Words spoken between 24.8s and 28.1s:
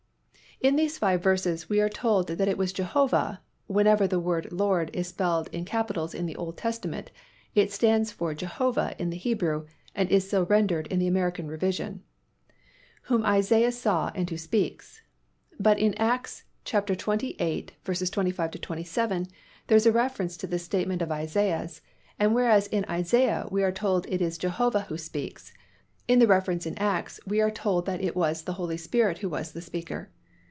who speaks, in the reference in Acts we are told that